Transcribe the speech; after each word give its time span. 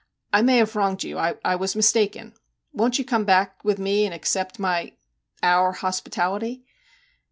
'I 0.33 0.41
may 0.41 0.57
have 0.57 0.75
wronged 0.75 1.03
you; 1.03 1.19
I 1.19 1.55
was 1.55 1.75
mistaken. 1.75 2.33
Won't 2.73 2.97
you 2.97 3.05
come 3.05 3.23
back 3.23 3.63
with 3.63 3.77
me 3.77 4.03
and 4.05 4.15
accept 4.15 4.57
my 4.57 4.93
our 5.43 5.73
hospitality 5.73 6.65